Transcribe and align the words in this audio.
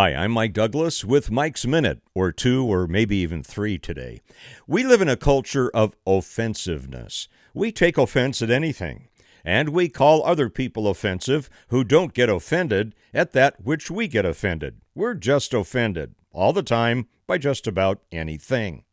Hi, 0.00 0.14
I'm 0.14 0.30
Mike 0.30 0.52
Douglas 0.52 1.04
with 1.04 1.32
Mike's 1.32 1.66
Minute, 1.66 2.00
or 2.14 2.30
two, 2.30 2.64
or 2.64 2.86
maybe 2.86 3.16
even 3.16 3.42
three 3.42 3.78
today. 3.78 4.20
We 4.64 4.84
live 4.84 5.00
in 5.00 5.08
a 5.08 5.16
culture 5.16 5.72
of 5.74 5.96
offensiveness. 6.06 7.26
We 7.52 7.72
take 7.72 7.98
offense 7.98 8.40
at 8.40 8.48
anything, 8.48 9.08
and 9.44 9.70
we 9.70 9.88
call 9.88 10.24
other 10.24 10.48
people 10.50 10.86
offensive 10.86 11.50
who 11.70 11.82
don't 11.82 12.14
get 12.14 12.28
offended 12.28 12.94
at 13.12 13.32
that 13.32 13.64
which 13.64 13.90
we 13.90 14.06
get 14.06 14.24
offended. 14.24 14.76
We're 14.94 15.14
just 15.14 15.52
offended 15.52 16.14
all 16.30 16.52
the 16.52 16.62
time 16.62 17.08
by 17.26 17.38
just 17.38 17.66
about 17.66 18.00
anything. 18.12 18.84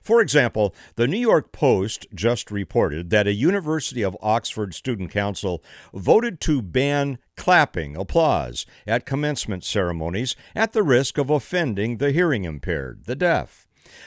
For 0.00 0.20
example, 0.20 0.74
the 0.94 1.06
New 1.06 1.18
York 1.18 1.52
Post 1.52 2.06
just 2.14 2.50
reported 2.50 3.10
that 3.10 3.26
a 3.26 3.32
University 3.32 4.02
of 4.02 4.16
Oxford 4.20 4.74
student 4.74 5.10
council 5.10 5.62
voted 5.92 6.40
to 6.42 6.62
ban 6.62 7.18
clapping 7.36 7.96
applause 7.96 8.66
at 8.86 9.06
commencement 9.06 9.64
ceremonies 9.64 10.36
at 10.54 10.72
the 10.72 10.82
risk 10.82 11.18
of 11.18 11.30
offending 11.30 11.98
the 11.98 12.12
hearing 12.12 12.44
impaired, 12.44 13.04
the 13.06 13.16
deaf. 13.16 13.66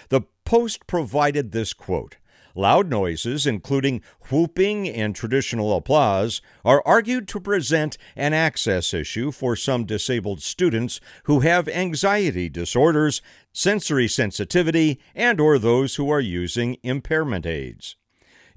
The 0.09 0.21
Post 0.45 0.87
provided 0.87 1.51
this 1.51 1.73
quote 1.73 2.17
Loud 2.59 2.89
noises, 2.89 3.47
including 3.47 4.01
whooping 4.29 4.85
and 4.89 5.15
traditional 5.15 5.73
applause, 5.73 6.41
are 6.65 6.83
argued 6.85 7.25
to 7.29 7.39
present 7.39 7.97
an 8.17 8.33
access 8.33 8.93
issue 8.93 9.31
for 9.31 9.55
some 9.55 9.85
disabled 9.85 10.41
students 10.41 10.99
who 11.23 11.39
have 11.39 11.69
anxiety 11.69 12.49
disorders, 12.49 13.21
sensory 13.53 14.09
sensitivity, 14.09 14.99
and 15.15 15.39
or 15.39 15.57
those 15.57 15.95
who 15.95 16.09
are 16.09 16.19
using 16.19 16.75
impairment 16.83 17.45
aids. 17.45 17.95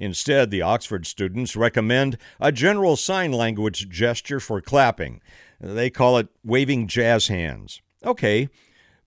Instead, 0.00 0.50
the 0.50 0.62
Oxford 0.62 1.06
students 1.06 1.54
recommend 1.54 2.18
a 2.40 2.50
general 2.50 2.96
sign 2.96 3.30
language 3.30 3.88
gesture 3.88 4.40
for 4.40 4.60
clapping. 4.60 5.20
They 5.60 5.90
call 5.90 6.18
it 6.18 6.26
waving 6.42 6.88
jazz 6.88 7.28
hands. 7.28 7.80
Okay, 8.04 8.48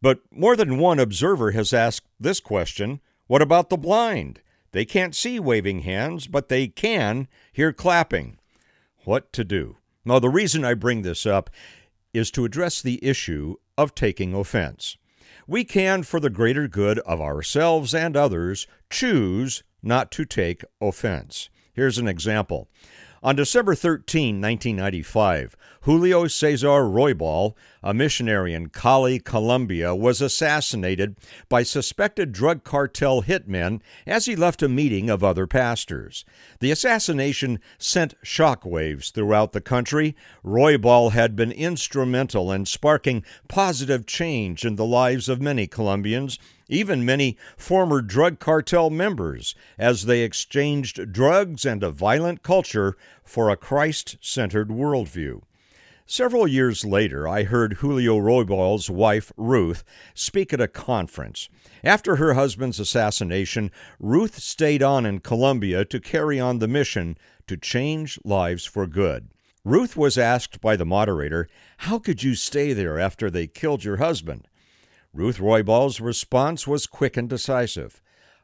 but 0.02 0.22
more 0.32 0.56
than 0.56 0.78
one 0.78 1.00
observer 1.00 1.52
has 1.52 1.74
asked 1.74 2.08
this 2.18 2.40
question 2.40 3.02
what 3.28 3.42
about 3.42 3.70
the 3.70 3.78
blind? 3.78 4.40
They 4.76 4.84
can't 4.84 5.16
see 5.16 5.40
waving 5.40 5.84
hands, 5.84 6.28
but 6.28 6.50
they 6.50 6.68
can 6.68 7.30
hear 7.54 7.72
clapping. 7.72 8.40
What 9.06 9.32
to 9.32 9.46
do? 9.46 9.78
Now, 10.04 10.20
the 10.20 10.28
reason 10.28 10.66
I 10.66 10.74
bring 10.74 11.02
this 11.02 11.26
up 11.26 11.50
is 12.14 12.30
to 12.32 12.44
address 12.44 12.82
the 12.82 13.00
issue 13.02 13.56
of 13.78 13.96
taking 13.96 14.34
offense. 14.34 14.98
We 15.48 15.64
can, 15.64 16.04
for 16.04 16.20
the 16.20 16.30
greater 16.30 16.68
good 16.68 17.00
of 17.00 17.22
ourselves 17.22 17.96
and 17.96 18.18
others, 18.18 18.68
choose 18.90 19.64
not 19.82 20.12
to 20.12 20.26
take 20.26 20.66
offense. 20.82 21.50
Here's 21.72 21.98
an 21.98 22.10
example. 22.10 22.68
On 23.26 23.36
December 23.36 23.74
13, 23.74 24.40
1995, 24.40 25.58
Julio 25.82 26.28
Cesar 26.28 26.84
Ruibal, 26.84 27.56
a 27.82 27.92
missionary 27.92 28.54
in 28.54 28.70
Cali, 28.70 29.18
Colombia, 29.18 29.96
was 29.96 30.22
assassinated 30.22 31.16
by 31.50 31.64
suspected 31.64 32.32
drug 32.32 32.64
cartel 32.64 33.24
hitmen 33.24 33.82
as 34.06 34.28
he 34.28 34.36
left 34.36 34.62
a 34.62 34.70
meeting 34.70 35.10
of 35.10 35.24
other 35.24 35.48
pastors. 35.48 36.24
The 36.60 36.70
assassination 36.70 37.60
sent 37.80 38.14
shockwaves 38.24 39.12
throughout 39.12 39.54
the 39.54 39.62
country. 39.62 40.16
Ruibal 40.44 41.14
had 41.14 41.36
been 41.36 41.52
instrumental 41.52 42.52
in 42.52 42.68
sparking 42.68 43.24
positive 43.48 44.06
change 44.06 44.64
in 44.64 44.76
the 44.76 44.86
lives 44.86 45.28
of 45.28 45.42
many 45.42 45.66
Colombians 45.66 46.38
even 46.68 47.06
many 47.06 47.38
former 47.58 48.02
drug 48.02 48.40
cartel 48.40 48.90
members, 48.90 49.56
as 49.78 50.06
they 50.06 50.22
exchanged 50.22 51.12
drugs 51.12 51.66
and 51.66 51.84
a 51.84 51.92
violent 51.92 52.44
culture 52.44 52.96
for 53.24 53.50
a 53.50 53.58
Christ 53.58 54.18
centered 54.22 54.70
worldview. 54.70 55.42
Several 56.08 56.48
years 56.48 56.86
later, 56.86 57.28
I 57.28 57.44
heard 57.44 57.74
Julio 57.74 58.18
Ruibal's 58.18 58.92
wife, 58.92 59.32
Ruth, 59.38 59.84
speak 60.14 60.54
at 60.54 60.62
a 60.62 60.68
conference. 60.68 61.50
After 61.84 62.18
her 62.18 62.36
husband's 62.36 62.80
assassination, 62.80 63.72
Ruth 64.00 64.38
stayed 64.38 64.84
on 64.84 65.08
in 65.08 65.20
Colombia 65.20 65.84
to 65.86 66.00
carry 66.00 66.40
on 66.40 66.60
the 66.60 66.68
mission 66.68 67.18
to 67.48 67.58
change 67.58 68.20
lives 68.24 68.66
for 68.66 68.86
good. 68.86 69.30
Ruth 69.64 69.98
was 69.98 70.16
asked 70.16 70.62
by 70.62 70.76
the 70.76 70.86
moderator, 70.86 71.48
How 71.78 71.98
could 71.98 72.22
you 72.22 72.36
stay 72.36 72.72
there 72.74 73.00
after 73.00 73.32
they 73.32 73.48
killed 73.48 73.84
your 73.84 73.98
husband? 73.98 74.48
Ruth 75.16 75.38
Ruibal's 75.40 76.02
response 76.02 76.68
was 76.68 76.86
quick 76.86 77.16
and 77.16 77.30
decisive. 77.30 78.02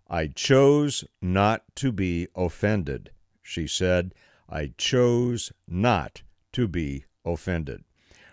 I 0.09 0.27
chose 0.27 1.03
not 1.21 1.63
to 1.75 1.91
be 1.91 2.29
offended, 2.33 3.11
she 3.41 3.67
said. 3.67 4.13
I 4.47 4.71
chose 4.77 5.51
not 5.67 6.21
to 6.53 6.69
be 6.69 7.03
offended. 7.25 7.83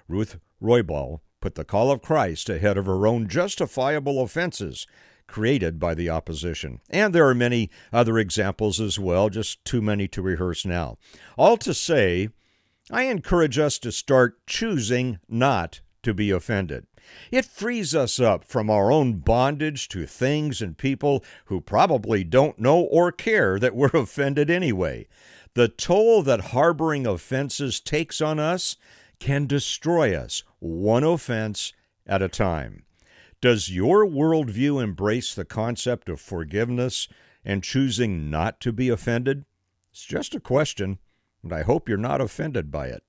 Ruth 0.07 0.39
Ruibal 0.63 1.19
put 1.41 1.57
the 1.57 1.65
call 1.65 1.91
of 1.91 2.01
Christ 2.01 2.49
ahead 2.49 2.79
of 2.79 2.87
her 2.87 3.09
own 3.09 3.27
justifiable 3.27 4.23
offenses 4.23 4.87
created 5.27 5.81
by 5.81 5.95
the 5.95 6.09
opposition. 6.09 6.79
And 6.89 7.13
there 7.13 7.27
are 7.27 7.35
many 7.35 7.71
other 7.93 8.19
examples 8.19 8.81
as 8.81 9.01
well, 9.01 9.31
just 9.31 9.65
too 9.65 9.83
many 9.83 10.07
to 10.09 10.23
rehearse 10.23 10.65
now. 10.65 10.97
All 11.37 11.57
to 11.57 11.75
say, 11.75 12.29
I 12.89 13.03
encourage 13.03 13.59
us 13.59 13.81
to 13.81 13.91
start 13.91 14.47
choosing 14.47 15.19
not 15.29 15.81
to 16.03 16.15
be 16.15 16.31
offended. 16.31 16.87
It 17.31 17.45
frees 17.45 17.95
us 17.95 18.21
up 18.21 18.45
from 18.45 18.69
our 18.71 18.93
own 18.93 19.15
bondage 19.15 19.89
to 19.89 20.07
things 20.07 20.61
and 20.61 20.77
people 20.77 21.25
who 21.47 21.61
probably 21.61 22.25
don't 22.25 22.59
know 22.59 22.81
or 22.81 23.13
care 23.13 23.59
that 23.59 23.75
we're 23.75 23.87
offended 23.95 24.51
anyway. 24.51 25.07
The 25.55 25.69
toll 25.69 26.23
that 26.23 26.53
harboring 26.53 27.07
offenses 27.07 27.81
takes 27.81 28.21
on 28.21 28.39
us 28.39 28.77
can 29.19 29.47
destroy 29.47 30.15
us, 30.15 30.45
one 30.61 31.05
offense 31.05 31.73
at 32.07 32.23
a 32.23 32.29
time. 32.29 32.85
Does 33.41 33.71
your 33.71 34.05
worldview 34.05 34.83
embrace 34.83 35.35
the 35.35 35.45
concept 35.45 36.09
of 36.09 36.21
forgiveness 36.21 37.09
and 37.45 37.63
choosing 37.63 38.31
not 38.31 38.61
to 38.61 38.73
be 38.73 38.89
offended? 38.89 39.45
It's 39.93 40.05
just 40.05 40.35
a 40.35 40.41
question, 40.41 40.99
and 41.43 41.53
I 41.53 41.63
hope 41.63 41.89
you're 41.89 41.99
not 41.99 42.21
offended 42.21 42.71
by 42.71 42.89
it. 42.89 43.03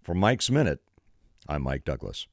For 0.00 0.14
Mike's 0.14 0.50
Minute, 0.50 0.80
I'm 1.48 1.62
Mike 1.62 1.84
Douglas. 1.84 2.26